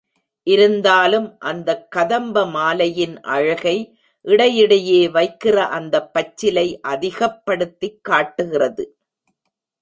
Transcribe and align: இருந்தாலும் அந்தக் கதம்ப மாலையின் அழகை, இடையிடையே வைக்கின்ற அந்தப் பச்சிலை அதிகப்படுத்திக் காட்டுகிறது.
இருந்தாலும் 0.47 1.39
அந்தக் 1.39 1.91
கதம்ப 1.91 2.45
மாலையின் 2.45 3.19
அழகை, 3.27 3.75
இடையிடையே 4.25 5.07
வைக்கின்ற 5.09 5.67
அந்தப் 5.69 6.13
பச்சிலை 6.13 6.79
அதிகப்படுத்திக் 6.87 8.03
காட்டுகிறது. 8.03 8.85